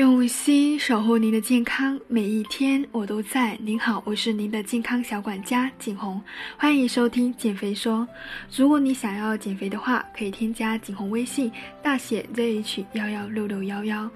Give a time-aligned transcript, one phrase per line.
[0.00, 3.54] 用心守护您的健康，每一天我都在。
[3.60, 6.18] 您好，我是您的健康小管家景红，
[6.56, 8.08] 欢迎收听减肥说。
[8.56, 11.52] 如果你想要减肥的话，可以添加景红微信，
[11.82, 14.10] 大写 ZH 幺幺六六幺幺。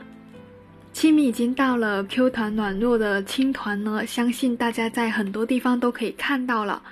[0.94, 6.82] 清明已经到了，Q 团暖糯的青团呢，相信大家在很多地方都可以看到了。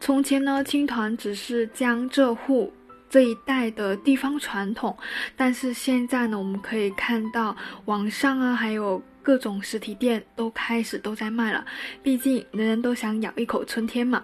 [0.00, 2.72] 从前呢，青团只是江浙沪。
[3.10, 4.96] 这一代的地方传统，
[5.36, 11.64] 但是现在呢，我们可以看到网上啊，还有各种实体店都开始都在卖了。
[12.02, 14.22] 毕竟人人都想咬一口春天嘛。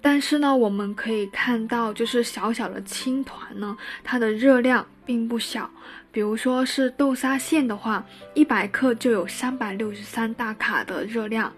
[0.00, 5.68] 但是呢，我们可以看到，就是小小的青团呢，它的热量并不小。
[6.12, 8.04] 比如说是豆沙馅的话，
[8.34, 11.52] 一百克就有三百六十三大卡的热量。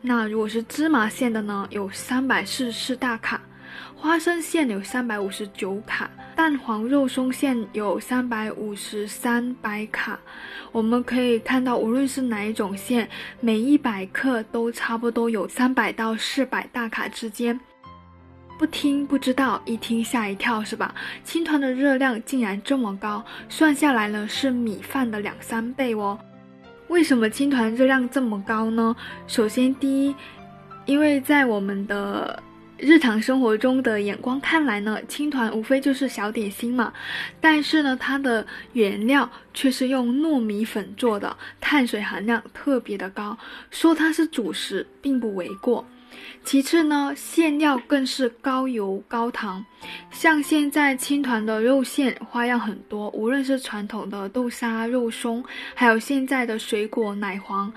[0.00, 3.40] 那如果是芝麻馅的呢，有三百四十四大卡。
[3.94, 10.18] 花生馅有三百五十九卡，蛋黄肉松馅有三百五十三百卡。
[10.72, 13.08] 我们可以看到，无论是哪一种馅，
[13.40, 17.58] 每一百克都差不多有三百到四百大卡之间。
[18.58, 20.94] 不听不知道，一听吓一跳，是吧？
[21.24, 26.18] 青团的热量竟然这么高，算下来呢是米饭的两三倍哦。
[26.88, 28.94] 为什么青团热量这么高呢？
[29.26, 30.14] 首先，第一，
[30.84, 32.40] 因为在我们的
[32.76, 36.92] 日常生活中的眼光看来呢，青团无非就是小点心嘛，
[37.40, 43.38] 但是呢，它的原料却是用糯米粉做的，碳水含量特别的高，
[43.70, 45.86] 说它是主食并不为过。
[46.42, 49.64] 其次呢，馅料更是高油高糖，
[50.10, 55.42] 像现在青团的肉馅花样很多，无论是传统的豆沙肉松，
[55.74, 57.72] 还有现在的水果奶黄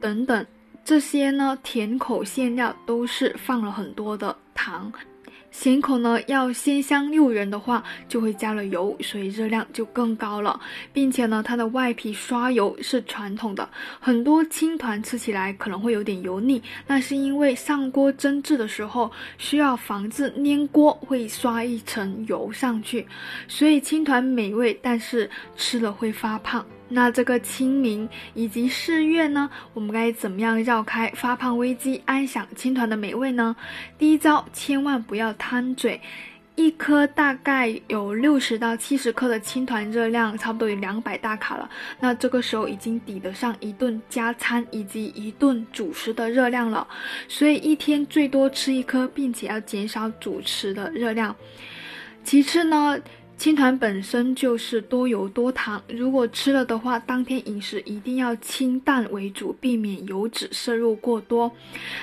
[0.00, 0.44] 等等。
[0.84, 4.92] 这些呢，甜口馅料都是放了很多的糖。
[5.52, 10.58] 咸口呢，要鲜香诱人的话，就会加了油，所以热量就更高了，
[10.94, 13.68] 并且呢，它的外皮刷油是传统的，
[14.00, 23.06] 很多青团吃起来可能会有点油腻，那是因为上锅蒸制的时候需要防止粘锅，会刷一层油上去，
[23.46, 26.64] 所以青团美味，但是吃了会发胖。
[26.94, 33.56] 那这个清明以及四月呢，我们该怎么样绕开发胖危机，安享青团的美味呢？
[33.96, 35.98] 第一招，千万不要贪嘴，
[36.54, 41.68] 一颗大概有六十到七十克的青团，热量差不多有两百大卡了。
[41.98, 46.86] 那这个时候已经抵得上一顿加餐以及一顿主食的热量了，
[47.26, 51.34] 所以一天最多吃一颗，并且要减少主食的热量。
[52.22, 52.98] 其次呢？
[53.42, 61.50] 青团本身就是多油多糖，如果吃了的话，当天饮食一定要清淡为主，避免油脂摄入过多。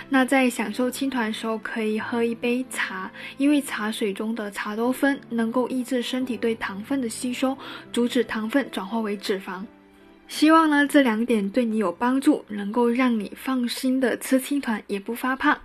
[0.09, 7.57] 那在享受青团的时候，可以喝一杯茶，因为茶水中的茶多酚能够抑制身体对糖分的吸收，
[7.93, 9.63] 阻止糖分转化为脂肪。
[10.27, 15.57] 希望呢这两点对你有帮助，能够让你放心的吃青团，也不发胖。